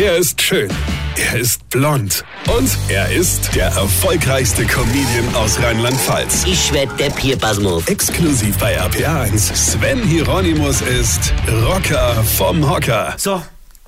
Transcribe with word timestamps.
Er 0.00 0.16
ist 0.16 0.40
schön. 0.40 0.70
Er 1.18 1.38
ist 1.38 1.68
blond. 1.68 2.24
Und 2.56 2.70
er 2.88 3.12
ist 3.12 3.54
der 3.54 3.66
erfolgreichste 3.66 4.64
Comedian 4.64 5.34
aus 5.34 5.60
Rheinland-Pfalz. 5.60 6.46
Ich 6.46 6.72
werd 6.72 6.98
der 6.98 7.10
Pierpasmus. 7.10 7.86
Exklusiv 7.86 8.56
bei 8.56 8.80
RPA1. 8.80 9.54
Sven 9.54 10.02
Hieronymus 10.02 10.80
ist 10.80 11.34
Rocker 11.66 12.14
vom 12.24 12.66
Hocker. 12.66 13.12
So, 13.18 13.42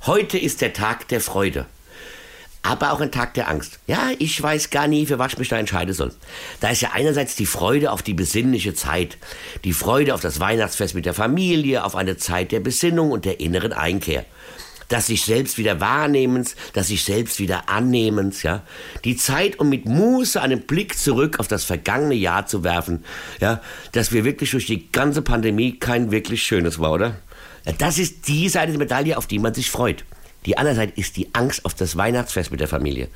heute 0.04 0.36
ist 0.36 0.60
der 0.60 0.74
Tag 0.74 1.08
der 1.08 1.22
Freude. 1.22 1.64
Aber 2.60 2.92
auch 2.92 3.00
ein 3.00 3.10
Tag 3.10 3.32
der 3.32 3.48
Angst. 3.48 3.79
Ja, 3.86 4.10
ich 4.18 4.40
weiß 4.40 4.68
gar 4.68 4.88
nie, 4.88 5.06
für 5.06 5.18
was 5.18 5.32
ich 5.32 5.38
mich 5.38 5.48
da 5.48 5.56
entscheiden 5.56 5.94
soll. 5.94 6.12
Da 6.60 6.68
ist 6.68 6.82
ja 6.82 6.90
einerseits 6.92 7.36
die 7.36 7.46
Freude 7.46 7.90
auf 7.90 8.02
die 8.02 8.12
besinnliche 8.12 8.74
Zeit, 8.74 9.16
die 9.64 9.72
Freude 9.72 10.12
auf 10.12 10.20
das 10.20 10.40
Weihnachtsfest 10.40 10.94
mit 10.94 11.06
der 11.06 11.14
Familie, 11.14 11.84
auf 11.84 11.96
eine 11.96 12.18
Zeit 12.18 12.52
der 12.52 12.60
Besinnung 12.60 13.12
und 13.12 13.24
der 13.24 13.40
inneren 13.40 13.72
Einkehr 13.72 14.26
das 14.93 15.06
sich 15.06 15.24
selbst 15.24 15.56
wieder 15.56 15.80
Wahrnehmens, 15.80 16.54
das 16.74 16.88
sich 16.88 17.02
selbst 17.02 17.38
wieder 17.38 17.69
Annehmens, 17.69 18.42
ja. 18.42 18.62
Die 19.05 19.16
Zeit, 19.16 19.59
um 19.59 19.68
mit 19.70 19.87
Muße 19.87 20.41
einen 20.41 20.62
Blick 20.62 20.98
zurück 20.98 21.41
auf 21.41 21.48
das 21.48 21.65
vergangene 21.65 22.15
Jahr 22.15 22.46
zu 22.46 22.62
werfen, 22.62 23.05
ja, 23.41 23.62
dass 23.92 24.12
wir 24.12 24.24
wirklich 24.24 24.51
durch 24.51 24.66
die 24.66 24.92
ganze 24.92 25.23
Pandemie 25.23 25.78
kein 25.78 26.10
wirklich 26.10 26.42
schönes 26.42 26.78
war, 26.78 26.92
oder? 26.92 27.16
Ja, 27.65 27.73
das 27.73 27.98
ist 27.98 28.28
die 28.28 28.48
Seite 28.48 28.73
der 28.73 28.78
Medaille, 28.78 29.16
auf 29.16 29.27
die 29.27 29.38
man 29.38 29.55
sich 29.55 29.70
freut. 29.70 30.05
Die 30.45 30.59
andere 30.59 30.74
Seite 30.74 30.98
ist 31.01 31.16
die 31.16 31.32
Angst 31.34 31.64
auf 31.64 31.74
das 31.74 31.96
Weihnachtsfest 31.96 32.51
mit 32.51 32.60
der 32.60 32.66
Familie. 32.66 33.09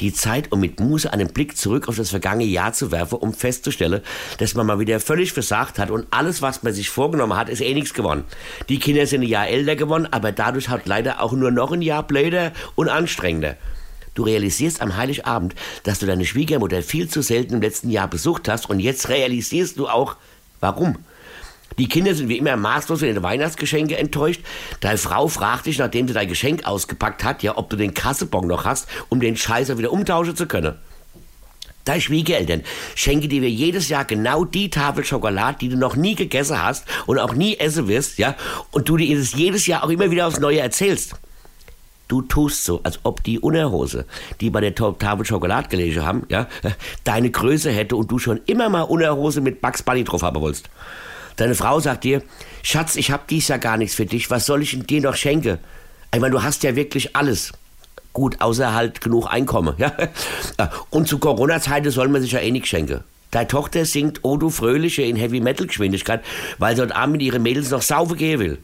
Die 0.00 0.12
Zeit, 0.12 0.50
um 0.50 0.60
mit 0.60 0.80
Muße 0.80 1.12
einen 1.12 1.28
Blick 1.28 1.56
zurück 1.56 1.88
auf 1.88 1.96
das 1.96 2.10
vergangene 2.10 2.44
Jahr 2.44 2.72
zu 2.72 2.90
werfen, 2.90 3.18
um 3.18 3.32
festzustellen, 3.32 4.02
dass 4.38 4.54
man 4.54 4.66
mal 4.66 4.80
wieder 4.80 4.98
völlig 4.98 5.32
versagt 5.32 5.78
hat 5.78 5.90
und 5.90 6.06
alles, 6.10 6.42
was 6.42 6.62
man 6.62 6.72
sich 6.72 6.90
vorgenommen 6.90 7.36
hat, 7.36 7.48
ist 7.48 7.60
eh 7.60 7.72
nichts 7.72 7.94
geworden. 7.94 8.24
Die 8.68 8.80
Kinder 8.80 9.06
sind 9.06 9.22
ein 9.22 9.28
Jahr 9.28 9.46
älter 9.46 9.76
geworden, 9.76 10.08
aber 10.10 10.32
dadurch 10.32 10.68
halt 10.68 10.86
leider 10.86 11.22
auch 11.22 11.32
nur 11.32 11.52
noch 11.52 11.70
ein 11.70 11.82
Jahr 11.82 12.02
blöder 12.02 12.52
und 12.74 12.88
anstrengender. 12.88 13.56
Du 14.14 14.24
realisierst 14.24 14.82
am 14.82 14.96
Heiligabend, 14.96 15.54
dass 15.84 16.00
du 16.00 16.06
deine 16.06 16.26
Schwiegermutter 16.26 16.82
viel 16.82 17.08
zu 17.08 17.22
selten 17.22 17.54
im 17.54 17.62
letzten 17.62 17.90
Jahr 17.90 18.08
besucht 18.08 18.48
hast 18.48 18.68
und 18.68 18.80
jetzt 18.80 19.08
realisierst 19.08 19.78
du 19.78 19.88
auch, 19.88 20.16
warum. 20.60 20.98
Die 21.78 21.88
Kinder 21.88 22.14
sind 22.14 22.28
wie 22.28 22.38
immer 22.38 22.56
maßlos 22.56 23.02
in 23.02 23.14
den 23.14 23.22
Weihnachtsgeschenke 23.22 23.96
enttäuscht. 23.96 24.40
Deine 24.80 24.98
Frau 24.98 25.28
fragt 25.28 25.66
dich, 25.66 25.78
nachdem 25.78 26.08
sie 26.08 26.14
dein 26.14 26.28
Geschenk 26.28 26.64
ausgepackt 26.64 27.24
hat, 27.24 27.42
ja, 27.42 27.56
ob 27.56 27.70
du 27.70 27.76
den 27.76 27.94
Kassebon 27.94 28.46
noch 28.46 28.64
hast, 28.64 28.88
um 29.08 29.20
den 29.20 29.36
Scheißer 29.36 29.78
wieder 29.78 29.92
umtauschen 29.92 30.36
zu 30.36 30.46
können. 30.46 30.76
Deine 31.84 32.00
Schwiegereltern 32.00 32.62
schenken 32.94 33.28
dir 33.28 33.48
jedes 33.48 33.88
Jahr 33.88 34.04
genau 34.04 34.44
die 34.44 34.70
Tafel 34.70 35.04
Schokolade, 35.04 35.58
die 35.60 35.68
du 35.68 35.76
noch 35.76 35.96
nie 35.96 36.14
gegessen 36.14 36.62
hast 36.62 36.86
und 37.06 37.18
auch 37.18 37.34
nie 37.34 37.56
essen 37.56 37.88
wirst, 37.88 38.18
ja, 38.18 38.36
und 38.70 38.88
du 38.88 38.96
dir 38.96 39.16
das 39.18 39.34
jedes 39.34 39.66
Jahr 39.66 39.82
auch 39.82 39.88
immer 39.88 40.10
wieder 40.10 40.28
aufs 40.28 40.38
Neue 40.38 40.60
erzählst. 40.60 41.16
Du 42.06 42.22
tust 42.22 42.64
so, 42.64 42.80
als 42.84 43.00
ob 43.04 43.24
die 43.24 43.40
Unterhose, 43.40 44.04
die 44.40 44.50
bei 44.50 44.60
der 44.60 44.74
Tafel 44.74 45.24
Schokolade 45.24 45.68
gelegen 45.68 46.04
haben, 46.04 46.24
ja, 46.28 46.46
deine 47.04 47.30
Größe 47.30 47.70
hätte 47.72 47.96
und 47.96 48.10
du 48.10 48.18
schon 48.18 48.40
immer 48.46 48.68
mal 48.68 48.82
Unterhose 48.82 49.40
mit 49.40 49.60
Bugs 49.60 49.82
Bunny 49.82 50.04
drauf 50.04 50.22
haben 50.22 50.40
wolltest. 50.40 50.68
Deine 51.42 51.56
Frau 51.56 51.80
sagt 51.80 52.04
dir, 52.04 52.22
Schatz, 52.62 52.94
ich 52.94 53.10
hab 53.10 53.26
dies 53.26 53.48
ja 53.48 53.56
gar 53.56 53.76
nichts 53.76 53.96
für 53.96 54.06
dich, 54.06 54.30
was 54.30 54.46
soll 54.46 54.62
ich 54.62 54.70
denn 54.70 54.86
dir 54.86 55.00
noch 55.00 55.16
schenken? 55.16 55.58
Ich 56.14 56.20
meine, 56.20 56.30
du 56.30 56.44
hast 56.44 56.62
ja 56.62 56.76
wirklich 56.76 57.16
alles. 57.16 57.50
Gut, 58.12 58.40
außer 58.40 58.72
halt 58.74 59.00
genug 59.00 59.26
Einkommen, 59.26 59.74
ja. 59.78 59.92
Und 60.90 61.08
zu 61.08 61.18
Corona-Zeiten 61.18 61.90
soll 61.90 62.06
man 62.06 62.22
sich 62.22 62.30
ja 62.30 62.38
eh 62.38 62.52
nichts 62.52 62.68
schenken. 62.68 63.02
Deine 63.32 63.48
Tochter 63.48 63.84
singt 63.86 64.20
Oh 64.22 64.36
du 64.36 64.50
Fröhliche 64.50 65.02
in 65.02 65.16
Heavy-Metal-Geschwindigkeit, 65.16 66.22
weil 66.58 66.76
sie 66.76 66.82
heute 66.82 66.94
Abend 66.94 67.14
mit 67.14 67.22
ihren 67.22 67.42
Mädels 67.42 67.70
noch 67.70 67.82
saufen 67.82 68.16
gehen 68.16 68.38
will. 68.38 68.58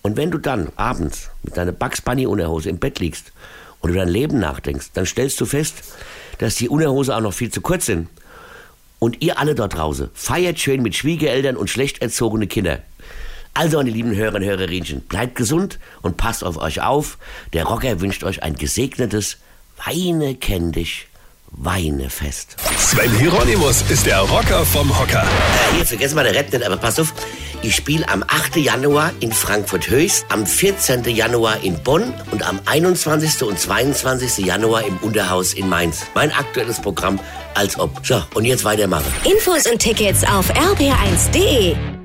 Und 0.00 0.16
wenn 0.16 0.30
du 0.30 0.38
dann 0.38 0.72
abends 0.76 1.28
mit 1.42 1.58
deiner 1.58 1.72
Bugs 1.72 2.00
Bunny 2.00 2.26
Unterhose 2.26 2.70
im 2.70 2.78
Bett 2.78 2.98
liegst 2.98 3.30
und 3.80 3.90
über 3.90 3.98
dein 3.98 4.08
Leben 4.08 4.38
nachdenkst, 4.38 4.92
dann 4.94 5.04
stellst 5.04 5.38
du 5.38 5.44
fest, 5.44 5.74
dass 6.38 6.54
die 6.54 6.70
Unterhose 6.70 7.14
auch 7.14 7.20
noch 7.20 7.34
viel 7.34 7.50
zu 7.50 7.60
kurz 7.60 7.84
sind 7.84 8.08
und 9.00 9.20
ihr 9.22 9.40
alle 9.40 9.56
dort 9.56 9.74
draußen 9.74 10.10
feiert 10.14 10.60
schön 10.60 10.82
mit 10.82 10.94
Schwiegereltern 10.94 11.56
und 11.56 11.68
schlecht 11.68 12.00
erzogene 12.00 12.46
Kinder. 12.46 12.78
Also, 13.52 13.78
meine 13.78 13.90
lieben 13.90 14.14
Hörer 14.14 14.36
und 14.36 14.44
Hörerinchen, 14.44 15.00
bleibt 15.00 15.34
gesund 15.34 15.80
und 16.02 16.16
passt 16.16 16.44
auf 16.44 16.56
euch 16.56 16.80
auf. 16.82 17.18
Der 17.52 17.64
Rocker 17.64 18.00
wünscht 18.00 18.22
euch 18.22 18.44
ein 18.44 18.54
gesegnetes 18.54 19.38
Weine 19.84 20.36
kenn 20.36 20.72
dich 20.72 21.08
Weinefest. 21.52 22.56
Sven 22.78 23.10
Hieronymus 23.18 23.82
ist 23.90 24.06
der 24.06 24.20
Rocker 24.20 24.64
vom 24.64 24.96
Hocker. 24.96 25.22
Äh, 25.22 25.76
hier, 25.76 25.86
vergessen 25.86 26.14
wir 26.14 26.22
der 26.22 26.34
Rap 26.34 26.52
nicht, 26.52 26.64
aber 26.64 26.76
pass 26.76 27.00
auf. 27.00 27.12
Ich 27.62 27.76
spiele 27.76 28.08
am 28.08 28.24
8. 28.26 28.56
Januar 28.56 29.12
in 29.20 29.32
Frankfurt-Höchst, 29.32 30.24
am 30.30 30.46
14. 30.46 31.04
Januar 31.04 31.62
in 31.62 31.82
Bonn 31.82 32.14
und 32.30 32.46
am 32.48 32.58
21. 32.64 33.42
und 33.42 33.58
22. 33.58 34.46
Januar 34.46 34.86
im 34.86 34.96
Unterhaus 34.98 35.52
in 35.52 35.68
Mainz. 35.68 36.06
Mein 36.14 36.32
aktuelles 36.32 36.80
Programm 36.80 37.20
als 37.54 37.78
ob. 37.78 38.00
So, 38.02 38.22
und 38.34 38.46
jetzt 38.46 38.64
weitermachen. 38.64 39.12
Infos 39.24 39.66
und 39.66 39.78
Tickets 39.78 40.24
auf 40.24 40.50
rb1.de. 40.50 41.99